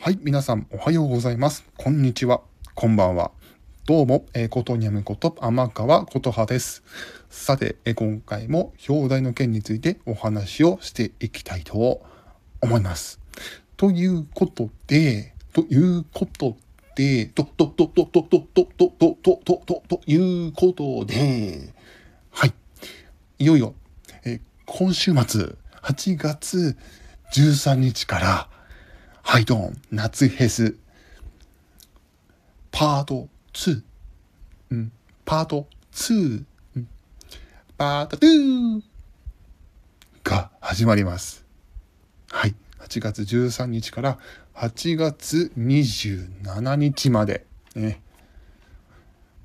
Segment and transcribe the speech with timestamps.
[0.00, 1.64] はい、皆さんおはようございます。
[1.76, 2.40] こんにちは。
[2.76, 3.32] こんばんは。
[3.84, 6.84] どうも、えー、ことにゃむこと天川ことはです。
[7.30, 12.00] さて、えー、今回も表題の件についてお話をしていきたいと
[12.60, 13.20] 思います。
[13.76, 16.56] ということで、ということ
[16.94, 21.74] で、と、と、と、と、と、と、と、と、と、と、と、と、ということで、
[22.30, 22.54] はい。
[23.40, 23.74] いよいよ、
[24.24, 26.76] えー、今週末、8月
[27.34, 28.57] 13日から、
[29.30, 30.74] ハイドーン夏フェス
[32.72, 33.82] パート2、
[34.70, 34.92] うん、
[35.26, 36.44] パート2、
[36.76, 36.88] うん、
[37.76, 38.80] パート2
[40.24, 41.44] が始まります。
[42.30, 42.54] はい。
[42.80, 44.18] 8月13日から
[44.54, 48.00] 8月27日まで、ね。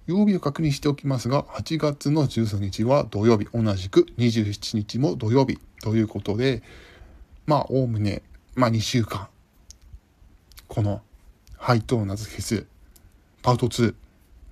[0.07, 6.63] 曜日を確認しておきますが、8月の13日は土曜日、同じく27日も土曜日ということで、
[7.45, 8.21] まあ、おおむね、
[8.55, 9.27] まあ、2週間
[10.67, 11.01] この
[11.57, 12.65] ハイトーン夏フェス
[13.41, 13.95] パート2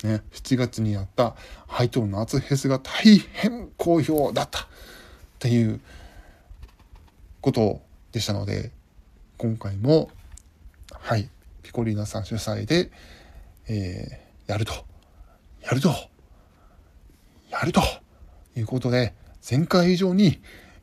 [0.04, 1.36] ね、7月にやった
[1.68, 4.64] ハイトーン夏フェスが大変好評だったっ
[5.38, 5.80] ていう
[7.40, 7.81] こと
[8.12, 8.72] でしたので
[9.38, 10.09] 今回も
[10.92, 11.30] はい
[11.62, 12.92] ピコリーナさん主催で、
[13.68, 14.73] えー、やると。
[15.62, 15.90] やると。
[17.50, 17.81] やると。
[18.56, 19.14] いうことで
[19.50, 20.42] 前回以上に、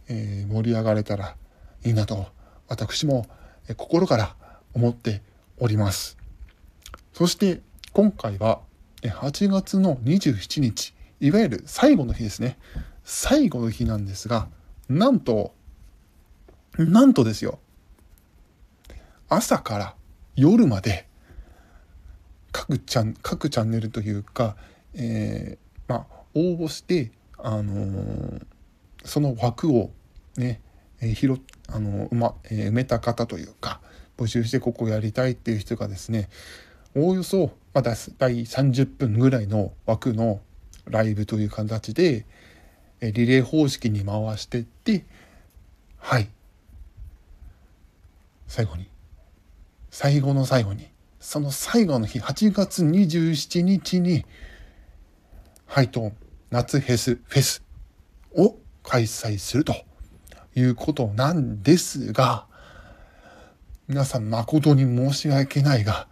[0.09, 1.37] えー、盛り上がれたら
[1.85, 2.27] いいなと
[2.67, 3.27] 私も
[3.69, 4.35] え心から
[4.79, 5.23] 思って
[5.59, 6.17] おります。
[7.13, 7.61] そして
[7.93, 8.61] 今回は
[9.03, 12.59] 8月の27日、いわゆる最後の日ですね。
[13.03, 14.49] 最後の日なんですが、
[14.89, 15.53] なんと、
[16.79, 17.59] なんとですよ。
[19.29, 19.95] 朝から
[20.37, 21.09] 夜まで
[22.53, 24.57] 各チャン各チャンネルというか、
[24.95, 28.47] えー、まあ、応募して、あのー、
[29.05, 29.91] その枠を
[30.37, 30.61] ね、
[31.01, 33.81] えー、拾あのー、まえ埋めた方というか、
[34.19, 36.29] 募集してここやりたいっていう人がですね
[36.95, 40.41] おおよそまだ第30分ぐらいの枠の
[40.85, 42.27] ライブという形で
[43.01, 45.05] リレー方式に回してって
[45.99, 46.29] はい。
[48.47, 48.89] 最後に。
[49.91, 50.89] 最後の最後に。
[51.21, 54.25] その最後の日8月27日に
[55.67, 56.17] ハイトーン
[56.51, 57.63] 夏フェスフェス
[58.35, 59.75] を開催すると
[60.55, 62.47] いうことなんですが
[63.89, 66.09] 皆さん誠に申し訳ないが、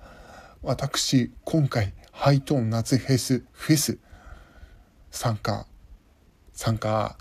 [0.63, 3.99] 私、今回、ハイトーン夏フェス、フェス、
[5.11, 5.67] 参加、
[6.55, 7.19] 参加、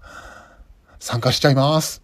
[0.98, 2.02] 参加しちゃいます。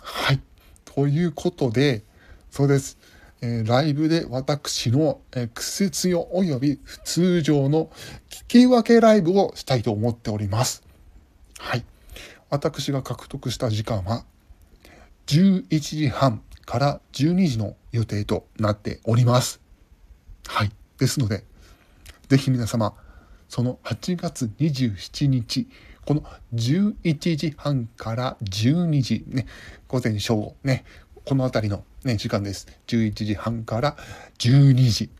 [0.00, 0.40] はい。
[0.84, 2.04] ということで、
[2.52, 2.98] そうです。
[3.40, 7.90] えー、ライブで私の、えー、苦節用及び通常の
[8.28, 10.84] 聞き分けライブをしたいと思っております。
[11.58, 11.84] はい。
[12.48, 14.24] 私が獲得した時間は
[15.26, 19.60] 11時半から12時の予定となっております。
[20.46, 20.70] はい。
[20.98, 21.42] ですので、
[22.28, 22.94] ぜひ皆様、
[23.48, 25.66] その8月27日、
[26.04, 26.22] この
[26.54, 29.46] 11時半から12時、ね、
[29.88, 30.84] 午前正午、ね、
[31.24, 32.68] この辺りの、ね、時間です。
[32.86, 33.96] 11時半から
[34.38, 35.10] 12時。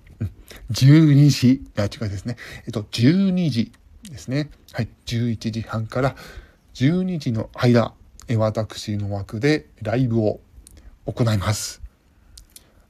[0.70, 2.36] 12時、あ、違いですね。
[2.66, 3.72] えっと、12時
[4.08, 4.50] ですね。
[4.70, 4.88] はい。
[5.04, 6.14] 11時半から
[6.74, 7.92] 12時の間、
[8.36, 10.38] 私の枠でライブを
[11.06, 11.82] 行います。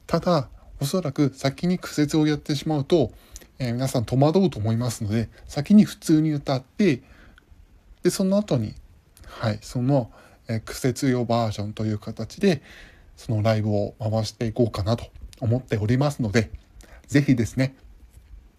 [0.07, 0.49] ただ、
[0.79, 3.11] おそらく先に苦節をやってしまうと、
[3.59, 7.03] えー、皆さん戸惑うと思いますので、先に普通に歌って、
[8.03, 8.73] で、その後に、
[9.25, 10.11] はい、その、
[10.47, 12.61] えー、苦節用バージョンという形で、
[13.15, 15.05] そのライブを回していこうかなと
[15.39, 16.49] 思っておりますので、
[17.07, 17.75] ぜひですね、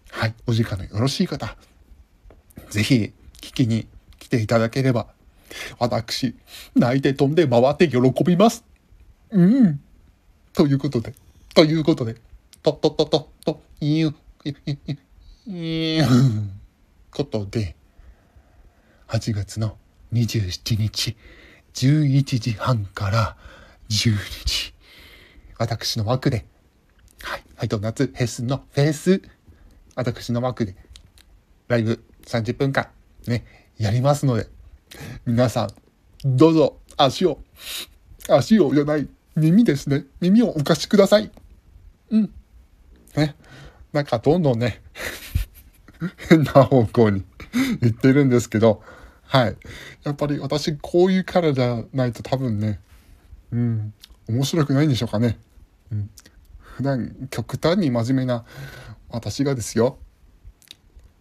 [0.09, 1.57] はい、お時間のよろしい方、
[2.69, 3.87] ぜひ聞きに
[4.19, 5.07] 来ていただければ、
[5.79, 6.35] 私、
[6.75, 8.63] 泣いて飛んで回って喜びます。
[9.33, 9.81] うん。
[10.53, 11.13] ということで、
[11.55, 12.15] ということで、
[12.61, 14.15] とととと、という、
[15.47, 16.07] いう
[17.11, 17.75] ことで、
[19.07, 19.77] 8月の
[20.13, 21.17] 27日、
[21.73, 23.37] 11時半から
[23.89, 24.73] 12時、
[25.57, 26.45] 私の枠で、
[27.23, 29.21] はい、はいと夏フェスのフェス、
[29.95, 30.75] 私の枠で、
[31.67, 32.87] ライブ30分間、
[33.27, 33.45] ね、
[33.77, 34.47] やりますので、
[35.25, 35.69] 皆さん、
[36.37, 37.39] どうぞ足を、
[38.29, 40.05] 足をじゃない、耳ですね。
[40.19, 41.31] 耳をお貸しください。
[42.11, 42.33] うん。
[43.15, 43.35] ね。
[43.91, 44.81] なんかどんどんね、
[46.29, 47.23] 変な方向に
[47.81, 48.83] 行ってるんですけど、
[49.23, 49.57] はい。
[50.03, 52.79] やっぱり私こういうキャラじゃないと多分ね、
[53.51, 53.93] うん、
[54.27, 55.39] 面白くないんでしょうかね。
[55.91, 56.09] うん。
[56.59, 58.45] 普段極端に真面目な
[59.09, 59.97] 私がですよ、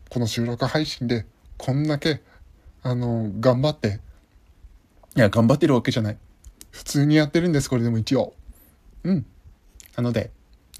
[0.08, 1.26] この収録配信で
[1.58, 2.22] こんだけ、
[2.82, 4.00] あの、頑張って、
[5.14, 6.18] いや、頑張ってるわけじゃない。
[6.72, 8.34] 普通にやってるんです、これでも一応。
[9.04, 9.26] うん。
[9.96, 10.30] なので、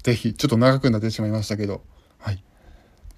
[0.03, 1.81] ぜひ、ちょっと長くなってしまいましたけど、
[2.17, 2.43] はい。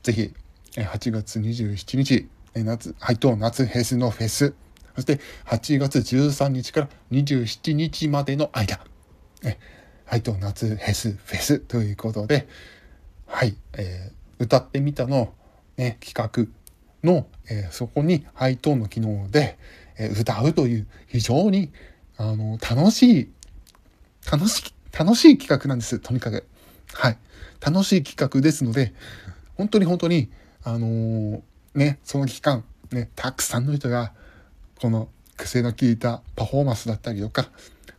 [0.04, 0.34] ぜひ、
[0.74, 4.54] 8月27日、夏、ハイトーン夏フェスのフェス、
[4.96, 8.80] そして8月13日から27日までの間、
[10.06, 12.48] ハイトーン夏フェスフェスということで、
[13.26, 15.34] はい、えー、歌ってみたの、
[15.78, 19.58] ね、企画の、えー、そこにハイトーンの機能で、
[19.98, 21.72] えー、歌うという非常に
[22.18, 23.30] あの楽しい
[24.32, 26.46] 楽しい楽しい企画なんですとにかく。
[26.94, 27.18] はい。
[27.62, 28.94] 楽しい企画ですので
[29.56, 30.30] 本当に本当に
[30.64, 31.42] あのー、
[31.74, 34.14] ねその期間ねたくさんの人が
[34.80, 37.50] この癖の効いたパフォーマンスだったりとか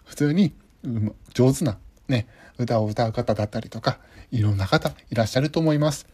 [0.04, 0.54] 普通に、
[0.84, 1.78] うん、上手な
[2.08, 2.26] ね
[2.58, 3.98] 歌を歌う方だったりとか
[4.30, 6.06] いろんな方いらっしゃると思います。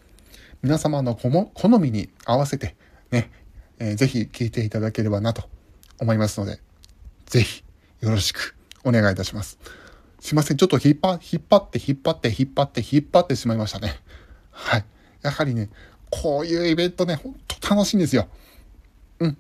[0.62, 2.76] 皆様の好みに合わせて
[3.10, 3.30] ね、
[3.80, 5.42] えー、ぜひ聴いていただければなと
[5.98, 6.60] 思いますので、
[7.26, 7.64] ぜひ。
[8.02, 9.60] よろしくお願いいたします。
[10.18, 10.56] すいません。
[10.56, 13.94] ちょっと引っ張引っ張って引っ張って引っ張って引っ張ってしまいましたね。
[14.50, 14.84] はい。
[15.22, 15.70] やはりね、
[16.10, 18.26] こういうイベントね、ほんと楽しいんですよ。
[19.20, 19.38] うん。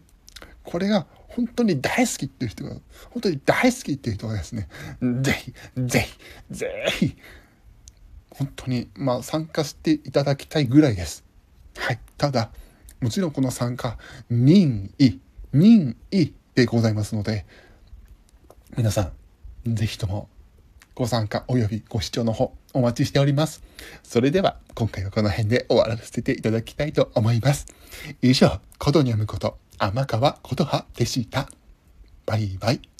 [0.62, 2.76] これが本当に大好きっていう人が、
[3.10, 4.68] 本当に大好きっていう人がですね、
[5.22, 6.18] ぜひ、ぜひ、
[6.52, 7.16] ぜひ、
[8.30, 11.24] 本当に、まあ、参加していただきたいぐらいです。
[11.78, 11.98] はい。
[12.16, 12.52] ただ、
[13.00, 13.98] もちろんこの参加、
[14.30, 15.18] 任意、
[15.52, 17.44] 任意でございますので、
[18.74, 19.12] 皆さ
[19.66, 20.30] ん、ぜひとも
[20.94, 23.62] ご参加及びご視聴の方お待ちしております。
[24.02, 27.66] それでは今回はこの辺で終わらせていただきたいと思います。
[28.22, 31.50] 以上、コドニャムこと天川琴葉でした。
[32.24, 32.91] バイバイ。